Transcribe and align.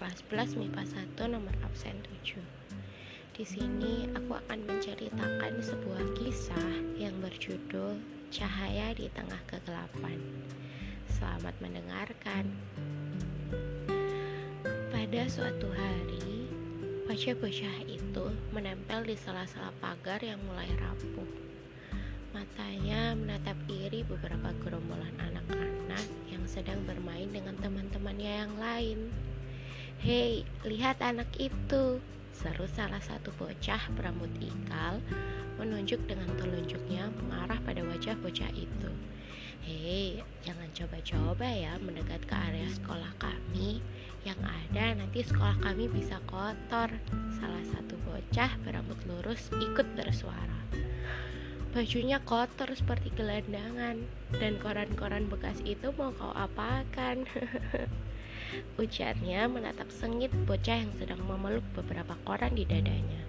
kelas 0.00 0.56
11 0.56 0.56
MIPA 0.56 0.82
1 1.20 1.28
nomor 1.28 1.52
absen 1.60 1.92
7. 2.24 2.40
Di 3.36 3.44
sini 3.44 4.08
aku 4.16 4.32
akan 4.32 4.64
menceritakan 4.64 5.60
sebuah 5.60 6.16
kisah 6.16 6.72
yang 6.96 7.12
berjudul 7.20 8.00
Cahaya 8.32 8.96
di 8.96 9.12
Tengah 9.12 9.36
Kegelapan. 9.44 10.16
Selamat 11.04 11.52
mendengarkan. 11.60 12.48
Pada 14.88 15.22
suatu 15.28 15.68
hari, 15.68 16.48
wajah 17.04 17.36
bocah 17.36 17.76
itu 17.84 18.24
menempel 18.56 19.04
di 19.04 19.20
sela-sela 19.20 19.68
pagar 19.84 20.24
yang 20.24 20.40
mulai 20.48 20.72
rapuh. 20.80 21.28
Matanya 22.32 23.12
menatap 23.12 23.60
iri 23.68 24.00
beberapa 24.08 24.48
gerombolan 24.64 25.12
anak-anak 25.20 26.08
yang 26.32 26.40
sedang 26.48 26.80
bermain 26.88 27.28
dengan 27.28 27.52
teman-temannya 27.60 28.32
yang 28.48 28.54
lain. 28.56 29.12
Hei, 30.00 30.48
lihat 30.64 31.04
anak 31.04 31.28
itu, 31.36 32.00
seru 32.32 32.64
salah 32.72 33.04
satu 33.04 33.36
bocah 33.36 33.84
berambut 33.92 34.32
ikal 34.40 34.96
menunjuk 35.60 36.00
dengan 36.08 36.24
telunjuknya 36.40 37.12
mengarah 37.20 37.60
pada 37.60 37.84
wajah 37.84 38.16
bocah 38.16 38.48
itu. 38.56 38.90
Hei, 39.60 40.24
jangan 40.40 40.72
coba-coba 40.72 41.44
ya 41.44 41.76
mendekat 41.84 42.24
ke 42.24 42.32
area 42.32 42.64
sekolah 42.72 43.12
kami. 43.20 43.84
Yang 44.24 44.40
ada 44.40 45.04
nanti 45.04 45.20
sekolah 45.20 45.60
kami 45.60 45.92
bisa 45.92 46.16
kotor. 46.24 46.88
Salah 47.36 47.64
satu 47.68 48.00
bocah 48.08 48.56
berambut 48.64 48.96
lurus 49.04 49.52
ikut 49.52 49.84
bersuara. 50.00 50.64
Bajunya 51.76 52.24
kotor 52.24 52.66
seperti 52.74 53.14
gelandangan 53.14 54.02
Dan 54.32 54.58
koran-koran 54.58 55.30
bekas 55.30 55.60
itu 55.62 55.94
mau 55.94 56.10
kau 56.16 56.34
apakan 56.34 57.28
Ujarnya 58.78 59.46
menatap 59.46 59.90
sengit 59.90 60.32
bocah 60.46 60.80
yang 60.82 60.92
sedang 60.98 61.22
memeluk 61.26 61.62
beberapa 61.74 62.14
koran 62.26 62.54
di 62.54 62.66
dadanya 62.66 63.22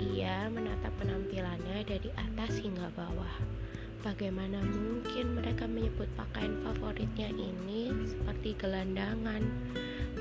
Ia 0.00 0.48
menatap 0.48 0.92
penampilannya 1.00 1.84
dari 1.84 2.10
atas 2.16 2.60
hingga 2.60 2.88
bawah 2.96 3.34
Bagaimana 4.00 4.64
mungkin 4.64 5.36
mereka 5.36 5.68
menyebut 5.68 6.08
pakaian 6.16 6.56
favoritnya 6.64 7.28
ini 7.32 7.92
seperti 8.08 8.56
gelandangan 8.56 9.44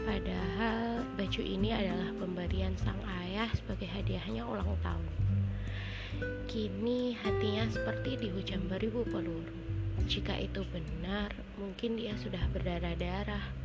Padahal 0.03 1.07
baju 1.15 1.41
ini 1.43 1.71
adalah 1.71 2.11
pemberian 2.19 2.75
sang 2.79 2.99
ayah 3.23 3.47
sebagai 3.55 3.87
hadiahnya 3.87 4.43
ulang 4.43 4.75
tahun 4.83 5.07
Kini 6.49 7.15
hatinya 7.15 7.63
seperti 7.71 8.19
dihujam 8.19 8.67
beribu 8.67 9.07
peluru. 9.07 9.55
Jika 10.09 10.35
itu 10.41 10.65
benar, 10.67 11.31
mungkin 11.55 11.95
dia 11.95 12.17
sudah 12.19 12.41
berdarah-darah. 12.51 13.58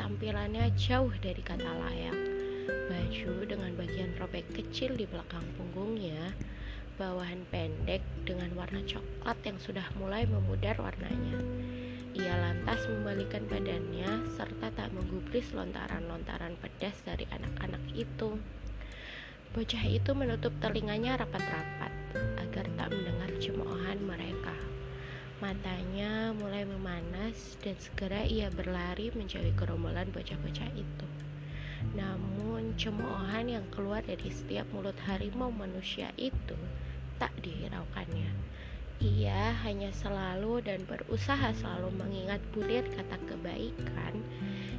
Tampilannya 0.00 0.72
jauh 0.80 1.12
dari 1.20 1.44
kata 1.44 1.76
layak. 1.76 2.16
Baju 2.88 3.44
dengan 3.44 3.76
bagian 3.76 4.16
robek 4.16 4.48
kecil 4.48 4.96
di 4.96 5.04
belakang 5.04 5.44
punggungnya, 5.60 6.32
bawahan 6.96 7.44
pendek 7.52 8.00
dengan 8.24 8.48
warna 8.56 8.80
coklat 8.88 9.36
yang 9.44 9.60
sudah 9.60 9.84
mulai 10.00 10.24
memudar 10.24 10.80
warnanya. 10.80 11.36
Ia 12.16 12.32
lantas 12.32 12.80
membalikan 12.88 13.44
badannya 13.44 14.24
serta 14.40 14.72
tak 14.72 14.88
menggubris 14.96 15.52
lontaran-lontaran 15.52 16.56
pedas 16.64 16.96
dari 17.04 17.28
anak-anak 17.28 17.84
itu. 17.92 18.40
Bocah 19.52 19.84
itu 19.84 20.16
menutup 20.16 20.56
telinganya 20.64 21.20
rapat-rapat 21.20 21.92
agar 22.40 22.64
tak 22.72 22.88
mendengar 22.88 23.28
mereka. 23.36 23.69
Matanya 25.50 26.30
mulai 26.30 26.62
memanas 26.62 27.58
dan 27.58 27.74
segera 27.74 28.22
ia 28.22 28.46
berlari 28.54 29.10
menjauhi 29.10 29.50
gerombolan 29.58 30.06
bocah-bocah 30.14 30.70
itu. 30.78 31.06
Namun 31.98 32.78
cemoohan 32.78 33.50
yang 33.50 33.66
keluar 33.74 33.98
dari 34.06 34.30
setiap 34.30 34.62
mulut 34.70 34.94
harimau 35.10 35.50
manusia 35.50 36.14
itu 36.14 36.54
tak 37.18 37.34
dihiraukannya. 37.42 38.30
Ia 39.02 39.58
hanya 39.66 39.90
selalu 39.90 40.62
dan 40.62 40.86
berusaha 40.86 41.50
selalu 41.58 41.98
mengingat 41.98 42.38
bulir 42.54 42.86
kata 42.94 43.18
kebaikan 43.26 44.22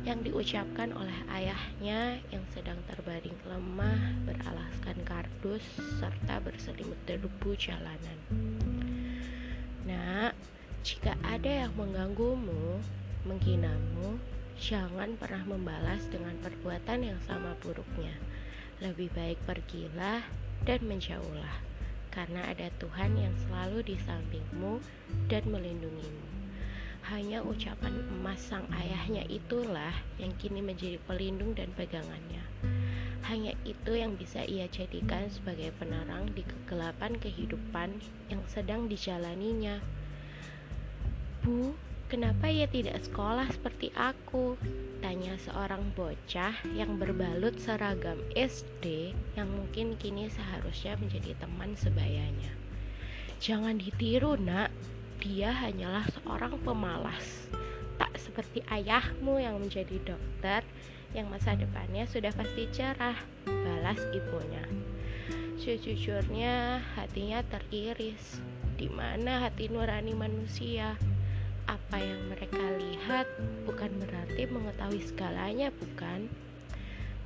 yang 0.07 0.23
diucapkan 0.23 0.95
oleh 0.95 1.19
ayahnya 1.35 2.23
yang 2.31 2.47
sedang 2.55 2.79
terbaring 2.87 3.35
lemah 3.43 3.99
beralaskan 4.23 5.03
kardus 5.03 5.67
serta 5.99 6.39
berselimut 6.39 6.95
debu 7.03 7.59
jalanan. 7.59 8.19
Nak, 9.83 10.50
jika 10.81 11.13
ada 11.21 11.65
yang 11.65 11.73
mengganggumu, 11.77 12.81
menghinamu, 13.29 14.17
jangan 14.57 15.13
pernah 15.13 15.45
membalas 15.45 16.09
dengan 16.09 16.33
perbuatan 16.41 17.05
yang 17.05 17.19
sama 17.21 17.53
buruknya. 17.61 18.17
Lebih 18.81 19.13
baik 19.13 19.37
pergilah 19.45 20.25
dan 20.65 20.81
menjauhlah, 20.89 21.61
karena 22.09 22.49
ada 22.49 22.73
Tuhan 22.81 23.13
yang 23.13 23.33
selalu 23.45 23.93
di 23.93 23.95
sampingmu 24.01 24.81
dan 25.29 25.45
melindungimu. 25.45 26.29
Hanya 27.13 27.45
ucapan 27.45 28.01
emas 28.17 28.41
sang 28.41 28.65
ayahnya 28.73 29.21
itulah 29.29 29.93
yang 30.17 30.33
kini 30.41 30.65
menjadi 30.65 30.97
pelindung 31.05 31.53
dan 31.53 31.69
pegangannya. 31.77 32.41
Hanya 33.29 33.53
itu 33.69 33.93
yang 33.93 34.17
bisa 34.17 34.41
ia 34.49 34.65
jadikan 34.65 35.29
sebagai 35.29 35.69
penerang 35.77 36.29
di 36.33 36.41
kegelapan 36.41 37.13
kehidupan 37.21 38.01
yang 38.33 38.41
sedang 38.49 38.89
dijalaninya. 38.89 39.77
Bu, 41.41 41.73
kenapa 42.05 42.53
ia 42.53 42.69
tidak 42.69 43.01
sekolah 43.01 43.49
seperti 43.49 43.89
aku? 43.97 44.53
Tanya 45.01 45.33
seorang 45.41 45.89
bocah 45.97 46.53
yang 46.77 47.01
berbalut 47.01 47.57
seragam 47.57 48.21
SD 48.37 49.17
yang 49.33 49.49
mungkin 49.49 49.97
kini 49.97 50.29
seharusnya 50.29 51.01
menjadi 51.01 51.33
teman 51.41 51.73
sebayanya. 51.73 52.53
Jangan 53.41 53.81
ditiru, 53.81 54.37
Nak, 54.37 54.69
dia 55.17 55.49
hanyalah 55.49 56.05
seorang 56.13 56.61
pemalas, 56.61 57.49
tak 57.97 58.13
seperti 58.21 58.61
ayahmu 58.69 59.41
yang 59.41 59.57
menjadi 59.57 59.97
dokter 60.05 60.61
yang 61.17 61.25
masa 61.25 61.57
depannya 61.57 62.05
sudah 62.05 62.29
pasti 62.37 62.69
cerah, 62.69 63.17
balas 63.49 63.97
ibunya. 64.13 64.61
Sejujurnya 65.57 66.85
hatinya 66.93 67.41
teriris. 67.49 68.37
Di 68.77 68.89
mana 68.89 69.45
hati 69.45 69.69
nurani 69.69 70.17
manusia? 70.17 70.97
Apa 71.67 71.97
yang 72.01 72.31
mereka 72.31 72.61
lihat 72.79 73.27
bukan 73.67 73.91
berarti 74.01 74.47
mengetahui 74.49 75.01
segalanya, 75.05 75.69
bukan? 75.75 76.31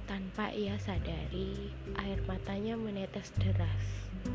Tanpa 0.05 0.53
ia 0.53 0.75
sadari, 0.81 1.71
air 1.97 2.19
matanya 2.29 2.75
menetes 2.75 3.31
deras. 3.39 3.85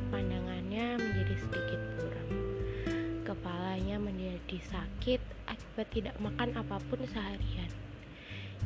Pandangannya 0.08 0.98
menjadi 0.98 1.34
sedikit 1.40 1.80
buram. 1.98 2.28
Kepalanya 3.22 3.96
menjadi 4.02 4.58
sakit 4.66 5.20
akibat 5.46 5.86
tidak 5.94 6.16
makan 6.18 6.56
apa 6.56 6.82
pun 6.88 7.04
seharian. 7.06 7.70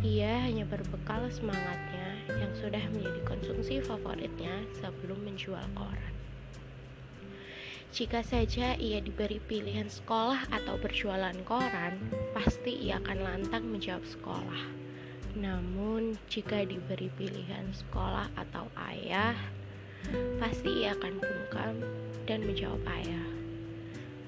Ia 0.03 0.49
hanya 0.49 0.67
berbekal 0.67 1.31
semangatnya 1.31 2.19
yang 2.35 2.53
sudah 2.59 2.83
menjadi 2.91 3.21
konsumsi 3.29 3.79
favoritnya 3.85 4.67
sebelum 4.81 5.23
menjual 5.23 5.63
koran. 5.79 6.14
Jika 7.95 8.27
saja 8.27 8.75
ia 8.75 8.99
diberi 8.99 9.39
pilihan 9.39 9.87
sekolah 9.87 10.51
atau 10.51 10.75
berjualan 10.83 11.39
koran, 11.47 11.95
pasti 12.35 12.91
ia 12.91 12.99
akan 12.99 13.19
lantang 13.23 13.71
menjawab 13.71 14.03
sekolah. 14.03 14.67
Namun, 15.39 16.19
jika 16.27 16.67
diberi 16.67 17.07
pilihan 17.15 17.71
sekolah 17.71 18.35
atau 18.35 18.67
ayah, 18.91 19.39
pasti 20.43 20.83
ia 20.83 20.99
akan 20.99 21.23
bungkam 21.23 21.75
dan 22.27 22.43
menjawab 22.43 22.83
ayah. 22.99 23.27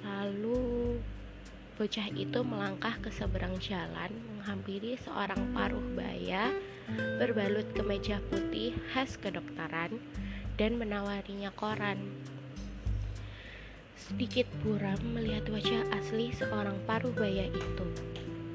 Lalu 0.06 1.02
bocah 1.74 2.06
itu 2.14 2.46
melangkah 2.46 2.94
ke 3.02 3.10
seberang 3.10 3.58
jalan 3.58 4.14
menghampiri 4.30 4.94
seorang 5.02 5.42
paruh 5.50 5.82
baya 5.98 6.54
berbalut 7.18 7.66
kemeja 7.74 8.22
putih 8.30 8.78
khas 8.94 9.18
kedokteran 9.18 9.98
dan 10.54 10.78
menawarinya 10.78 11.50
koran. 11.58 12.14
Sedikit 14.06 14.46
buram 14.62 15.18
melihat 15.18 15.50
wajah 15.50 15.82
asli 15.98 16.30
seorang 16.30 16.78
paruh 16.86 17.10
baya 17.10 17.50
itu. 17.50 17.86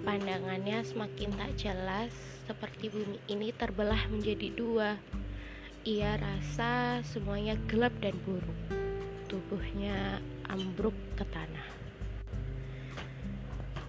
Pandangannya 0.07 0.80
semakin 0.80 1.27
tak 1.36 1.51
jelas, 1.59 2.15
seperti 2.48 2.88
bumi 2.88 3.19
ini 3.27 3.51
terbelah 3.51 4.00
menjadi 4.07 4.48
dua. 4.56 4.95
Ia 5.83 6.15
rasa 6.15 7.03
semuanya 7.03 7.59
gelap 7.68 7.92
dan 8.00 8.15
buruk. 8.24 8.59
Tubuhnya 9.27 10.24
ambruk 10.48 10.95
ke 11.19 11.27
tanah. 11.27 11.68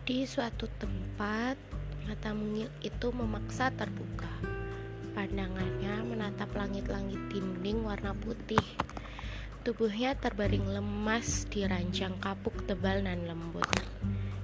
Di 0.03 0.27
suatu 0.27 0.67
tempat, 0.83 1.55
mata 2.11 2.35
mungil 2.35 2.67
itu 2.83 3.15
memaksa 3.15 3.71
terbuka. 3.79 4.35
Pandangannya 5.15 6.11
menatap 6.11 6.51
langit-langit 6.59 7.23
dinding 7.31 7.87
warna 7.87 8.11
putih. 8.19 8.59
Tubuhnya 9.63 10.19
terbaring 10.19 10.67
lemas 10.67 11.47
di 11.47 11.63
ranjang 11.63 12.19
kapuk 12.19 12.67
tebal 12.67 12.99
dan 12.99 13.23
lembut. 13.31 13.63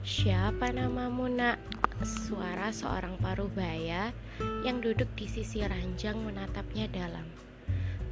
Siapa 0.06 0.70
namamu, 0.70 1.26
Nak? 1.26 1.58
suara 2.06 2.70
seorang 2.70 3.18
parubaya 3.18 4.14
yang 4.62 4.78
duduk 4.78 5.10
di 5.18 5.26
sisi 5.26 5.66
ranjang 5.66 6.22
menatapnya 6.22 6.86
dalam. 6.94 7.26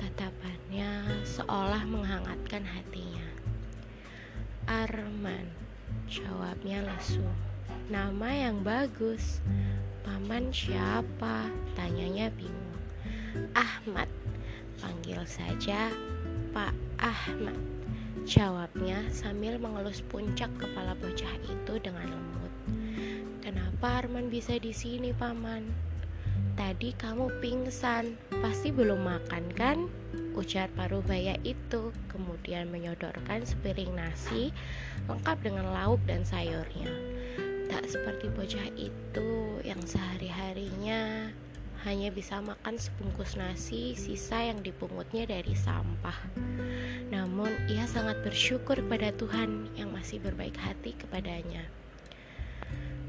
Tatapannya 0.02 1.22
seolah 1.22 1.86
menghangatkan 1.86 2.66
hatinya. 2.66 3.26
Arman, 4.66 5.46
jawabnya 6.10 6.82
lesu. 6.90 7.22
Nama 7.86 8.50
yang 8.50 8.66
bagus. 8.66 9.38
Paman 10.02 10.50
siapa? 10.50 11.46
Tanyanya 11.78 12.34
bingung. 12.34 12.82
Ahmad, 13.54 14.10
panggil 14.82 15.22
saja 15.22 15.94
Pak 16.56 16.72
Ahmad. 17.04 17.52
Jawabnya 18.24 19.04
sambil 19.12 19.60
mengelus 19.60 20.00
puncak 20.00 20.48
kepala 20.56 20.96
bocah 20.96 21.36
itu 21.44 21.76
dengan 21.84 22.08
lembut. 22.08 22.52
Kenapa 23.44 24.00
Arman 24.00 24.32
bisa 24.32 24.56
di 24.56 24.72
sini, 24.72 25.12
Paman? 25.12 25.68
Tadi 26.56 26.96
kamu 26.96 27.44
pingsan, 27.44 28.16
pasti 28.40 28.72
belum 28.72 29.04
makan 29.04 29.52
kan? 29.52 29.84
Ujar 30.32 30.72
Parubaya 30.72 31.36
itu, 31.44 31.92
kemudian 32.08 32.72
menyodorkan 32.72 33.44
sepiring 33.44 33.92
nasi 33.92 34.48
lengkap 35.12 35.36
dengan 35.44 35.76
lauk 35.76 36.00
dan 36.08 36.24
sayurnya. 36.24 36.88
Tak 37.68 37.84
seperti 37.84 38.32
bocah 38.32 38.68
itu 38.80 39.60
yang 39.60 39.84
sehari-harinya 39.84 41.05
hanya 41.86 42.10
bisa 42.10 42.42
makan 42.42 42.74
sebungkus 42.74 43.38
nasi 43.38 43.94
sisa 43.94 44.42
yang 44.42 44.58
dipungutnya 44.58 45.22
dari 45.22 45.54
sampah. 45.54 46.18
Namun, 47.14 47.54
ia 47.70 47.86
sangat 47.86 48.26
bersyukur 48.26 48.74
pada 48.90 49.14
Tuhan 49.14 49.70
yang 49.78 49.94
masih 49.94 50.18
berbaik 50.18 50.58
hati 50.58 50.98
kepadanya. 50.98 51.62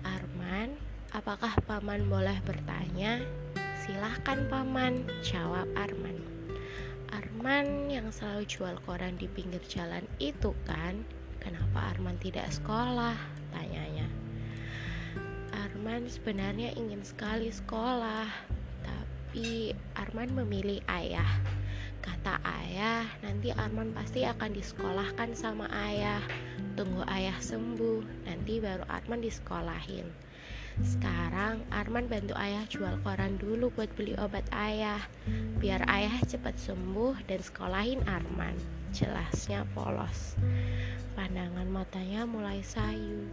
Arman, 0.05 0.77
apakah 1.09 1.57
paman 1.65 2.05
boleh 2.05 2.37
bertanya? 2.45 3.25
Silahkan 3.81 4.45
paman, 4.45 5.09
jawab 5.25 5.65
Arman. 5.73 6.21
Arman 7.09 7.89
yang 7.89 8.13
selalu 8.13 8.45
jual 8.45 8.77
koran 8.85 9.17
di 9.17 9.25
pinggir 9.25 9.63
jalan 9.65 10.05
itu 10.21 10.53
kan? 10.69 11.01
Kenapa 11.41 11.97
Arman 11.97 12.21
tidak 12.21 12.45
sekolah? 12.53 13.17
Tanyanya. 13.49 14.05
Arman 15.65 16.05
sebenarnya 16.05 16.77
ingin 16.77 17.01
sekali 17.01 17.49
sekolah, 17.49 18.29
tapi 19.27 19.75
Arman 19.99 20.31
memilih 20.31 20.79
ayah. 20.87 21.27
Kata 21.99 22.39
ayah, 22.47 23.03
nanti 23.19 23.51
Arman 23.51 23.91
pasti 23.91 24.23
akan 24.23 24.55
disekolahkan 24.55 25.35
sama 25.35 25.67
ayah. 25.67 26.23
Tunggu 26.79 27.03
ayah 27.11 27.35
sembuh, 27.35 28.23
nanti 28.23 28.63
baru 28.63 28.87
Arman 28.87 29.19
disekolahin. 29.19 30.07
Sekarang 30.79 31.59
Arman 31.75 32.07
bantu 32.07 32.39
ayah 32.39 32.63
jual 32.71 32.95
koran 33.03 33.35
dulu 33.35 33.67
buat 33.75 33.91
beli 33.97 34.15
obat 34.15 34.45
ayah 34.53 35.01
Biar 35.57 35.81
ayah 35.89 36.13
cepat 36.21 36.53
sembuh 36.53 37.17
dan 37.25 37.41
sekolahin 37.41 38.05
Arman 38.05 38.53
Jelasnya 38.93 39.65
polos 39.73 40.37
Pandangan 41.17 41.65
matanya 41.65 42.29
mulai 42.29 42.61
sayu 42.61 43.25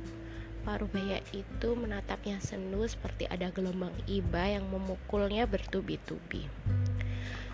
Parubaya 0.64 1.20
itu 1.36 1.76
menatapnya 1.76 2.40
sendu 2.40 2.88
seperti 2.88 3.28
ada 3.28 3.52
gelombang 3.52 3.92
iba 4.08 4.48
yang 4.48 4.64
memukulnya 4.72 5.44
bertubi-tubi. 5.44 6.48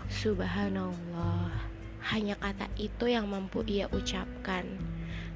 Subhanallah, 0.07 1.51
hanya 2.07 2.39
kata 2.39 2.71
itu 2.79 3.11
yang 3.11 3.27
mampu 3.27 3.67
ia 3.67 3.91
ucapkan. 3.91 4.63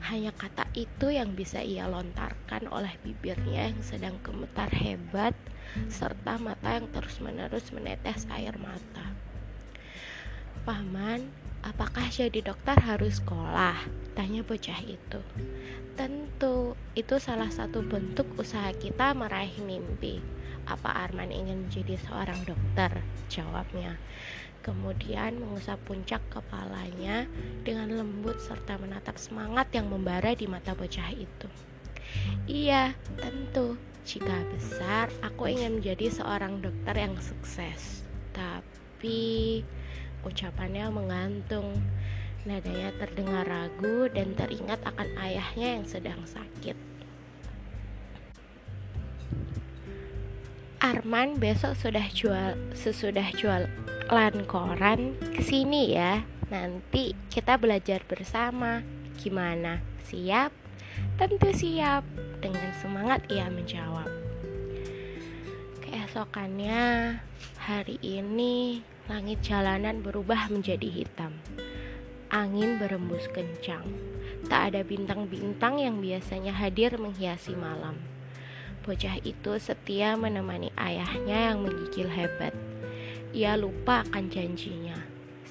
Hanya 0.08 0.32
kata 0.32 0.72
itu 0.72 1.12
yang 1.12 1.36
bisa 1.36 1.60
ia 1.60 1.84
lontarkan 1.92 2.72
oleh 2.72 2.96
bibirnya 3.04 3.76
yang 3.76 3.82
sedang 3.84 4.16
gemetar 4.24 4.72
hebat 4.72 5.36
serta 5.92 6.40
mata 6.40 6.80
yang 6.80 6.88
terus-menerus 6.96 7.76
menetes 7.76 8.24
air 8.32 8.56
mata. 8.56 9.12
Paman, 10.64 11.28
apakah 11.66 12.06
jadi 12.14 12.46
dokter 12.46 12.78
harus 12.78 13.18
sekolah? 13.18 13.74
Tanya 14.14 14.46
bocah 14.46 14.80
itu. 14.86 15.20
Tentu, 15.98 16.78
itu 16.94 17.16
salah 17.18 17.50
satu 17.50 17.82
bentuk 17.82 18.30
usaha 18.38 18.70
kita 18.78 19.18
meraih 19.18 19.58
mimpi. 19.66 20.22
Apa 20.70 21.10
Arman 21.10 21.34
ingin 21.34 21.66
menjadi 21.66 21.98
seorang 22.06 22.38
dokter? 22.46 23.02
Jawabnya. 23.34 23.98
Kemudian 24.62 25.38
mengusap 25.42 25.78
puncak 25.86 26.22
kepalanya 26.30 27.30
dengan 27.62 27.94
lembut 28.02 28.42
serta 28.42 28.82
menatap 28.82 29.18
semangat 29.18 29.70
yang 29.74 29.90
membara 29.90 30.34
di 30.34 30.50
mata 30.50 30.74
bocah 30.74 31.14
itu. 31.14 31.50
Iya, 32.46 32.94
tentu. 33.18 33.78
Jika 34.06 34.46
besar, 34.54 35.10
aku 35.26 35.50
ingin 35.50 35.82
menjadi 35.82 36.14
seorang 36.14 36.62
dokter 36.62 36.94
yang 36.94 37.18
sukses. 37.18 38.06
Tapi 38.34 39.62
ucapannya 40.26 40.90
menggantung 40.90 41.72
Nadanya 42.46 42.94
terdengar 43.02 43.42
ragu 43.50 44.06
dan 44.14 44.38
teringat 44.38 44.78
akan 44.86 45.18
ayahnya 45.18 45.82
yang 45.82 45.86
sedang 45.90 46.22
sakit. 46.30 46.78
Arman 50.78 51.42
besok 51.42 51.74
sudah 51.74 52.06
jual 52.14 52.54
sesudah 52.78 53.34
jualan 53.34 54.38
koran 54.46 55.18
ke 55.34 55.42
sini 55.42 55.98
ya. 55.98 56.22
Nanti 56.54 57.18
kita 57.34 57.58
belajar 57.58 58.06
bersama. 58.06 58.86
Gimana? 59.18 59.82
Siap? 60.06 60.54
Tentu 61.18 61.50
siap. 61.50 62.06
Dengan 62.46 62.70
semangat 62.78 63.26
ia 63.34 63.50
menjawab. 63.50 64.06
Keesokannya, 65.82 67.18
hari 67.58 67.98
ini 68.06 68.86
langit 69.06 69.46
jalanan 69.46 70.02
berubah 70.02 70.50
menjadi 70.50 70.90
hitam. 70.90 71.38
Angin 72.34 72.82
berembus 72.82 73.30
kencang. 73.30 73.86
Tak 74.50 74.74
ada 74.74 74.82
bintang-bintang 74.82 75.78
yang 75.78 76.02
biasanya 76.02 76.50
hadir 76.50 76.98
menghiasi 76.98 77.54
malam. 77.54 78.02
Bocah 78.82 79.22
itu 79.22 79.58
setia 79.62 80.18
menemani 80.18 80.74
ayahnya 80.74 81.54
yang 81.54 81.62
menggigil 81.62 82.10
hebat. 82.10 82.54
Ia 83.30 83.54
lupa 83.58 84.02
akan 84.10 84.30
janjinya. 84.34 84.98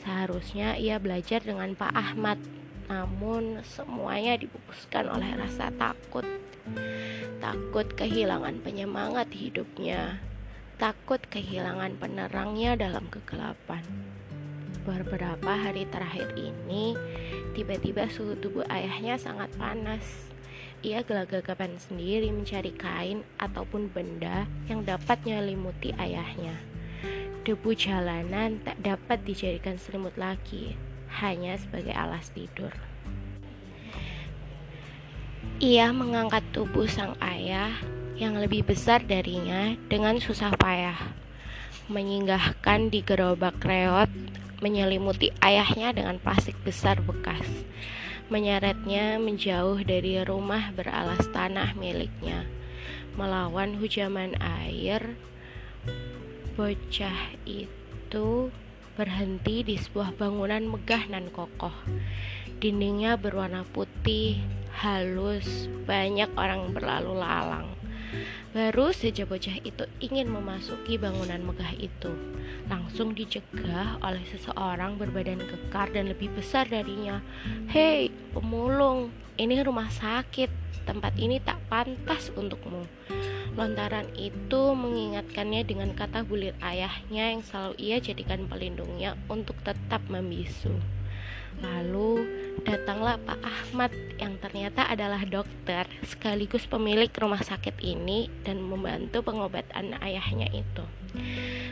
Seharusnya 0.02 0.75
ia 0.75 0.99
belajar 0.99 1.38
dengan 1.38 1.79
Pak 1.79 1.95
Ahmad, 1.95 2.43
namun 2.90 3.62
semuanya 3.62 4.35
dibungkuskan 4.35 5.11
oleh 5.14 5.31
rasa 5.38 5.71
takut. 5.79 6.26
Takut 7.38 7.87
kehilangan 7.95 8.61
penyemangat 8.67 9.31
hidupnya, 9.31 10.19
takut 10.76 11.23
kehilangan 11.31 11.97
penerangnya 11.99 12.75
dalam 12.75 13.07
kegelapan 13.11 13.83
beberapa 14.85 15.57
hari 15.57 15.88
terakhir 15.88 16.37
ini 16.37 16.93
tiba-tiba 17.57 18.04
suhu 18.12 18.37
tubuh 18.37 18.69
ayahnya 18.69 19.16
sangat 19.16 19.49
panas. 19.57 20.04
Ia 20.85 21.00
gelagapan 21.00 21.81
sendiri 21.81 22.28
mencari 22.28 22.76
kain 22.76 23.25
ataupun 23.40 23.88
benda 23.88 24.45
yang 24.69 24.85
dapat 24.85 25.16
menyelimuti 25.25 25.97
ayahnya. 25.97 26.52
Debu 27.49 27.73
jalanan 27.73 28.61
tak 28.61 28.76
dapat 28.85 29.25
dijadikan 29.25 29.81
selimut 29.81 30.12
lagi, 30.21 30.76
hanya 31.25 31.57
sebagai 31.57 31.97
alas 31.97 32.28
tidur. 32.37 32.73
Ia 35.64 35.88
mengangkat 35.97 36.45
tubuh 36.52 36.85
sang 36.85 37.16
ayah 37.25 37.73
yang 38.14 38.38
lebih 38.38 38.62
besar 38.62 39.02
darinya 39.02 39.75
dengan 39.90 40.23
susah 40.23 40.54
payah, 40.54 40.99
menyinggahkan 41.90 42.88
di 42.88 43.02
gerobak 43.02 43.59
reot 43.62 44.11
menyelimuti 44.64 45.28
ayahnya 45.44 45.92
dengan 45.92 46.16
plastik 46.16 46.56
besar 46.64 46.97
bekas, 47.04 47.44
menyeretnya 48.33 49.21
menjauh 49.21 49.76
dari 49.85 50.16
rumah 50.25 50.73
beralas 50.73 51.28
tanah 51.37 51.76
miliknya. 51.76 52.49
Melawan 53.14 53.76
hujaman 53.76 54.35
air, 54.40 55.21
bocah 56.56 57.37
itu 57.44 58.49
berhenti 58.97 59.62
di 59.68 59.76
sebuah 59.76 60.16
bangunan 60.16 60.64
megah 60.64 61.12
dan 61.12 61.28
kokoh. 61.28 61.76
Dindingnya 62.59 63.21
berwarna 63.21 63.68
putih, 63.68 64.40
halus, 64.80 65.68
banyak 65.85 66.33
orang 66.40 66.73
berlalu 66.73 67.12
lalang. 67.21 67.84
Baru 68.54 68.94
saja 68.94 69.26
bocah 69.26 69.59
itu 69.66 69.85
ingin 69.99 70.30
memasuki 70.30 70.94
bangunan 70.94 71.42
megah 71.42 71.75
itu, 71.75 72.14
langsung 72.71 73.12
dicegah 73.12 73.99
oleh 73.99 74.23
seseorang 74.30 74.94
berbadan 74.94 75.42
kekar 75.42 75.90
dan 75.90 76.06
lebih 76.06 76.30
besar 76.38 76.71
darinya. 76.71 77.18
Hei, 77.66 78.14
pemulung, 78.30 79.11
ini 79.35 79.59
rumah 79.62 79.90
sakit. 79.90 80.62
Tempat 80.85 81.16
ini 81.16 81.40
tak 81.40 81.59
pantas 81.73 82.28
untukmu. 82.37 82.85
Lontaran 83.56 84.11
itu 84.18 84.75
mengingatkannya 84.75 85.64
dengan 85.64 85.94
kata 85.97 86.26
bulir 86.26 86.52
ayahnya 86.61 87.33
yang 87.33 87.42
selalu 87.42 87.75
ia 87.80 87.97
jadikan 88.02 88.44
pelindungnya 88.50 89.16
untuk 89.33 89.56
tetap 89.64 90.04
membisu. 90.12 90.75
Lalu 91.64 92.28
datanglah 92.68 93.16
Pak 93.25 93.40
Ahmad 93.40 93.90
yang 94.21 94.37
ternyata 94.37 94.85
adalah 94.85 95.25
dokter 95.25 95.88
sekaligus 96.04 96.68
pemilik 96.68 97.09
rumah 97.16 97.40
sakit 97.40 97.80
ini 97.80 98.28
dan 98.44 98.61
membantu 98.61 99.25
pengobatan 99.25 99.97
ayahnya 100.04 100.52
itu. 100.52 100.85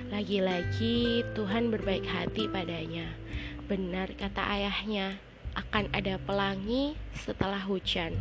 Lagi-lagi 0.08 1.28
Tuhan 1.37 1.68
berbaik 1.68 2.08
hati 2.08 2.49
padanya. 2.49 3.12
Benar 3.68 4.16
kata 4.16 4.42
ayahnya, 4.58 5.20
akan 5.52 5.92
ada 5.92 6.16
pelangi 6.20 6.96
setelah 7.12 7.61
hujan, 7.64 8.16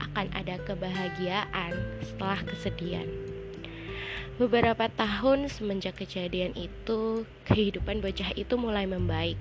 akan 0.00 0.28
ada 0.36 0.60
kebahagiaan 0.64 1.72
setelah 2.04 2.40
kesedihan. 2.44 3.08
Beberapa 4.36 4.92
tahun 4.92 5.48
semenjak 5.48 5.96
kejadian 5.96 6.52
itu, 6.52 7.24
kehidupan 7.48 8.04
bocah 8.04 8.36
itu 8.36 8.54
mulai 8.60 8.84
membaik. 8.84 9.40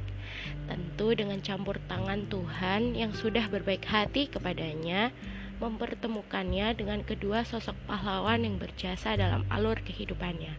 Tentu 0.66 1.14
dengan 1.14 1.40
campur 1.42 1.78
tangan 1.86 2.26
Tuhan 2.28 2.98
yang 2.98 3.14
sudah 3.14 3.48
berbaik 3.48 3.86
hati 3.86 4.28
kepadanya, 4.28 5.14
mempertemukannya 5.62 6.76
dengan 6.76 7.02
kedua 7.06 7.48
sosok 7.48 7.76
pahlawan 7.88 8.44
yang 8.44 8.60
berjasa 8.60 9.16
dalam 9.16 9.48
alur 9.48 9.80
kehidupannya, 9.84 10.58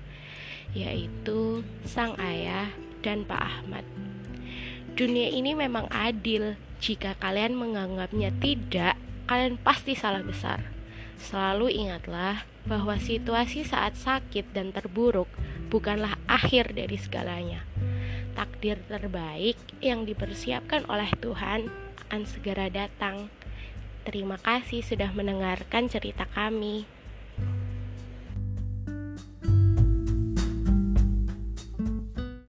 yaitu 0.73 1.67
sang 1.85 2.17
ayah 2.17 2.73
dan 3.05 3.29
Pak 3.29 3.41
Ahmad. 3.41 3.85
Dunia 4.97 5.29
ini 5.29 5.53
memang 5.53 5.93
adil. 5.93 6.57
Jika 6.77 7.17
kalian 7.21 7.57
menganggapnya 7.57 8.33
tidak, 8.37 8.97
kalian 9.29 9.61
pasti 9.61 9.93
salah 9.97 10.25
besar. 10.25 10.61
Selalu 11.17 11.73
ingatlah 11.73 12.45
bahwa 12.69 13.01
situasi 13.01 13.65
saat 13.65 13.97
sakit 13.97 14.53
dan 14.53 14.73
terburuk 14.73 15.29
bukanlah 15.73 16.21
akhir 16.29 16.77
dari 16.77 16.97
segalanya. 17.01 17.65
Takdir 18.37 18.77
terbaik 18.85 19.57
yang 19.81 20.05
dipersiapkan 20.05 20.85
oleh 20.93 21.09
Tuhan 21.25 21.73
akan 22.07 22.23
segera 22.29 22.69
datang. 22.69 23.33
Terima 24.05 24.37
kasih 24.37 24.85
sudah 24.85 25.11
mendengarkan 25.17 25.89
cerita 25.89 26.29
kami. 26.31 26.85